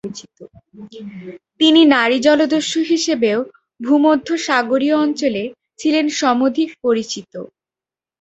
[1.59, 3.39] তিনি নারী জলদস্যু হিসেবেও
[3.79, 5.43] ভূমধ্যসাগরীয় অঞ্চলে
[5.79, 7.33] ছিলেন সমধিক পরিচিত।